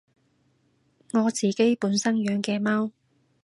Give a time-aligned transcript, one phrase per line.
[1.13, 2.91] 我自己本身養嘅貓